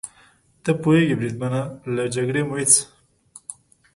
ته 0.63 0.71
پوهېږې 0.81 1.15
بریدمنه، 1.19 1.61
له 1.95 2.03
جګړې 2.15 2.41
مو 2.47 2.53
هېڅ. 2.59 2.73